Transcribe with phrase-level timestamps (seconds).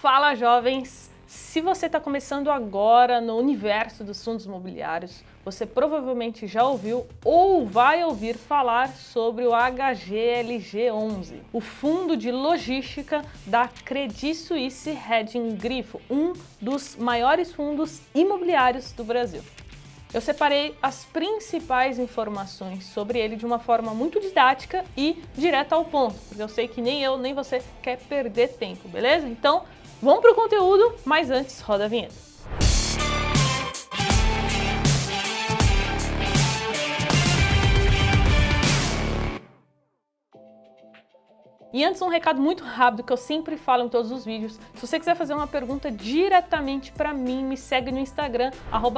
[0.00, 1.10] Fala jovens!
[1.26, 7.66] Se você está começando agora no universo dos fundos imobiliários, você provavelmente já ouviu ou
[7.66, 15.98] vai ouvir falar sobre o HGLG11, o fundo de logística da Credit Suisse Hedging Grifo,
[16.10, 19.42] um dos maiores fundos imobiliários do Brasil.
[20.12, 25.86] Eu separei as principais informações sobre ele de uma forma muito didática e direta ao
[25.86, 29.26] ponto, porque eu sei que nem eu nem você quer perder tempo, beleza?
[29.26, 29.64] Então,
[30.02, 32.25] Vamos pro conteúdo, mas antes roda a vinheta.
[41.76, 44.58] E antes um recado muito rápido que eu sempre falo em todos os vídeos.
[44.76, 48.50] Se você quiser fazer uma pergunta diretamente para mim, me segue no Instagram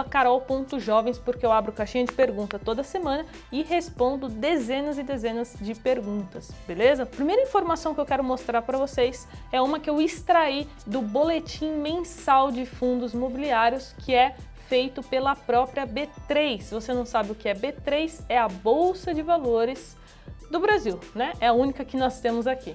[0.08, 5.74] @carol.jovens porque eu abro caixinha de pergunta toda semana e respondo dezenas e dezenas de
[5.74, 7.04] perguntas, beleza?
[7.04, 11.72] Primeira informação que eu quero mostrar para vocês é uma que eu extraí do boletim
[11.72, 14.36] mensal de fundos imobiliários que é
[14.68, 16.60] feito pela própria B3.
[16.60, 19.97] Se você não sabe o que é B3, é a bolsa de valores
[20.50, 21.32] do Brasil, né?
[21.40, 22.74] É a única que nós temos aqui.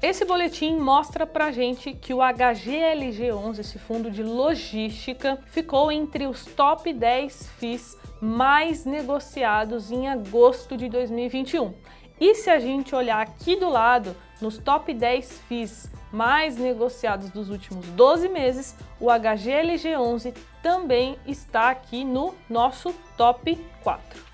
[0.00, 6.44] Esse boletim mostra pra gente que o HGLG11, esse fundo de logística, ficou entre os
[6.44, 11.74] top 10 FIIs mais negociados em agosto de 2021.
[12.20, 17.50] E se a gente olhar aqui do lado, nos top 10 FIIs mais negociados dos
[17.50, 24.27] últimos 12 meses, o HGLG11 também está aqui no nosso top 4.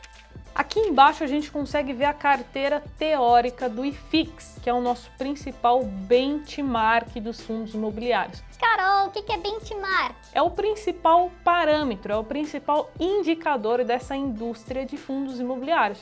[0.55, 5.11] Aqui embaixo a gente consegue ver a carteira teórica do IFIX, que é o nosso
[5.19, 8.41] principal benchmark dos fundos imobiliários.
[8.61, 10.15] Carol, o que é benchmark?
[10.33, 15.99] É o principal parâmetro, é o principal indicador dessa indústria de fundos imobiliários.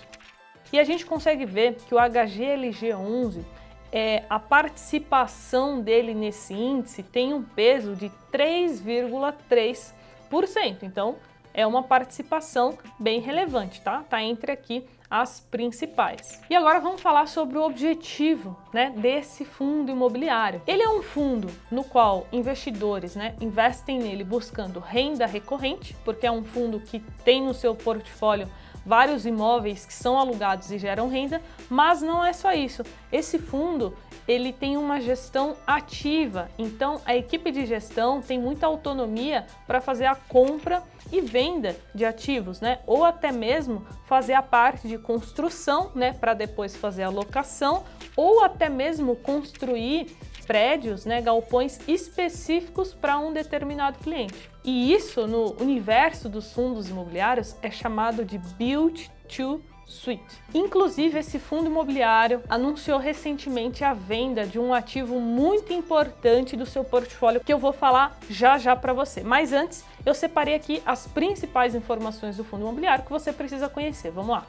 [0.71, 3.43] E a gente consegue ver que o HGLG11,
[3.91, 10.83] é, a participação dele nesse índice tem um peso de 3,3%.
[10.83, 11.17] Então,
[11.55, 14.05] é uma participação bem relevante, tá?
[14.09, 16.41] Tá entre aqui as principais.
[16.49, 20.63] E agora vamos falar sobre o objetivo, né, desse fundo imobiliário.
[20.67, 26.33] Ele é um fundo no qual investidores, né, investem nele buscando renda recorrente, porque é
[26.33, 28.49] um fundo que tem no seu portfólio
[28.85, 32.83] vários imóveis que são alugados e geram renda, mas não é só isso.
[33.13, 33.95] Esse fundo
[34.27, 40.07] ele tem uma gestão ativa, então a equipe de gestão tem muita autonomia para fazer
[40.07, 42.81] a compra e venda de ativos, né?
[42.87, 47.85] Ou até mesmo fazer a parte de construção, né, para depois fazer a locação,
[48.17, 54.51] ou até mesmo construir prédios, né, galpões específicos para um determinado cliente.
[54.65, 60.43] E isso no universo dos fundos imobiliários é chamado de build to Suite.
[60.55, 66.85] Inclusive, esse fundo imobiliário anunciou recentemente a venda de um ativo muito importante do seu
[66.85, 69.23] portfólio que eu vou falar já já para você.
[69.23, 74.11] Mas antes, eu separei aqui as principais informações do fundo imobiliário que você precisa conhecer.
[74.11, 74.47] Vamos lá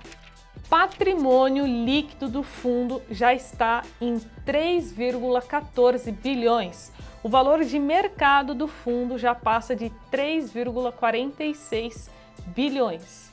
[0.70, 6.92] patrimônio líquido do fundo já está em 3,14 bilhões.
[7.22, 12.10] O valor de mercado do fundo já passa de 3,46
[12.48, 13.33] bilhões.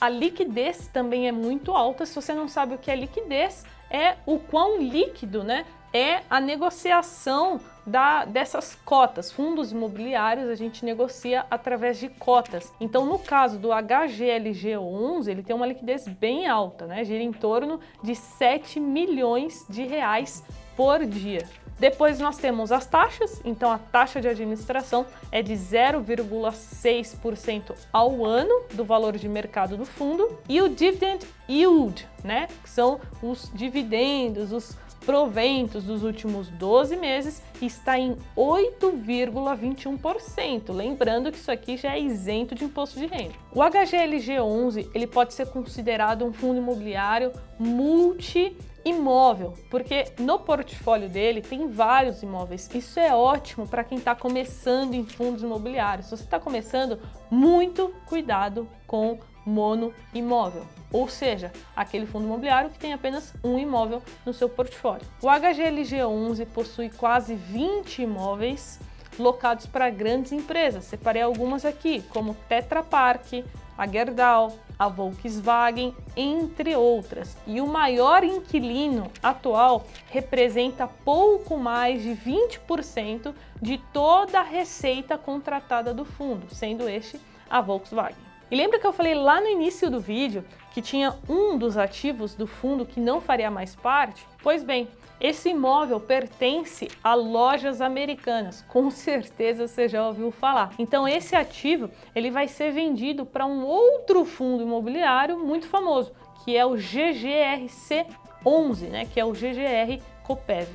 [0.00, 2.04] A liquidez também é muito alta.
[2.04, 6.40] Se você não sabe o que é liquidez, é o quão líquido né, é a
[6.40, 9.30] negociação da, dessas cotas.
[9.30, 12.72] Fundos imobiliários a gente negocia através de cotas.
[12.80, 17.04] Então, no caso do HGLG11, ele tem uma liquidez bem alta, né?
[17.04, 20.42] gira em torno de 7 milhões de reais
[20.76, 21.46] por dia.
[21.78, 28.62] Depois nós temos as taxas, então a taxa de administração é de 0,6% ao ano
[28.72, 34.52] do valor de mercado do fundo e o dividend yield, né, que são os dividendos,
[34.52, 40.72] os proventos dos últimos 12 meses está em 8,21%.
[40.72, 43.34] Lembrando que isso aqui já é isento de imposto de renda.
[43.52, 51.40] O HGLG11 ele pode ser considerado um fundo imobiliário multi imóvel, porque no portfólio dele
[51.40, 52.68] tem vários imóveis.
[52.74, 56.06] Isso é ótimo para quem está começando em fundos imobiliários.
[56.06, 56.98] Se você está começando,
[57.30, 64.02] muito cuidado com mono imóvel, ou seja, aquele fundo imobiliário que tem apenas um imóvel
[64.24, 65.06] no seu portfólio.
[65.22, 68.80] O HGLG11 possui quase 20 imóveis
[69.18, 70.84] locados para grandes empresas.
[70.84, 73.44] Separei algumas aqui, como Tetra Pak,
[73.76, 77.36] a Gerdau, a Volkswagen, entre outras.
[77.46, 85.94] E o maior inquilino atual representa pouco mais de 20% de toda a receita contratada
[85.94, 88.33] do fundo, sendo este a Volkswagen.
[88.54, 92.36] E lembra que eu falei lá no início do vídeo que tinha um dos ativos
[92.36, 94.24] do fundo que não faria mais parte?
[94.44, 94.86] Pois bem,
[95.20, 100.72] esse imóvel pertence a lojas americanas, com certeza você já ouviu falar.
[100.78, 106.12] Então esse ativo ele vai ser vendido para um outro fundo imobiliário muito famoso,
[106.44, 108.06] que é o GGRC
[108.46, 110.68] 11, né, que é o GGR Copev.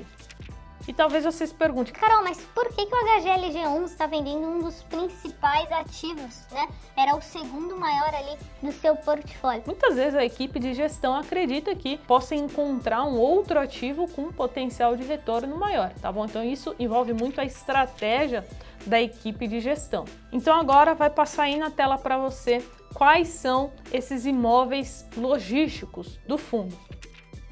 [0.89, 4.57] E talvez você se pergunte, Carol, mas por que, que o HGLG11 está vendendo um
[4.57, 6.67] dos principais ativos, né?
[6.97, 9.61] Era o segundo maior ali no seu portfólio.
[9.67, 14.95] Muitas vezes a equipe de gestão acredita que possa encontrar um outro ativo com potencial
[14.95, 16.25] de retorno maior, tá bom?
[16.25, 18.43] Então isso envolve muito a estratégia
[18.83, 20.05] da equipe de gestão.
[20.31, 26.35] Então agora vai passar aí na tela para você quais são esses imóveis logísticos do
[26.35, 26.75] fundo.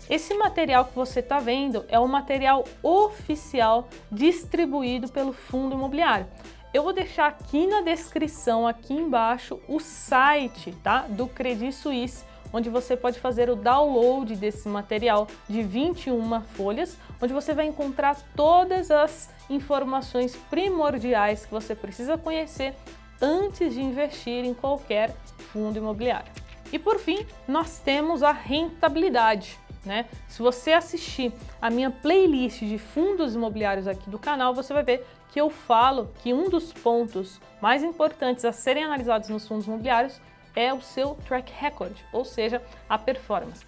[0.10, 6.28] Esse material que você está vendo é o material oficial distribuído pelo fundo imobiliário.
[6.74, 12.24] Eu vou deixar aqui na descrição, aqui embaixo, o site tá, do Credit Suisse,
[12.54, 18.16] onde você pode fazer o download desse material de 21 folhas, onde você vai encontrar
[18.34, 22.74] todas as informações primordiais que você precisa conhecer
[23.22, 25.14] antes de investir em qualquer
[25.52, 26.32] fundo imobiliário.
[26.72, 29.58] E por fim, nós temos a rentabilidade.
[29.88, 30.06] Né?
[30.28, 31.32] Se você assistir
[31.62, 36.12] a minha playlist de fundos imobiliários aqui do canal, você vai ver que eu falo
[36.22, 40.20] que um dos pontos mais importantes a serem analisados nos fundos imobiliários
[40.54, 43.66] é o seu track record, ou seja, a performance.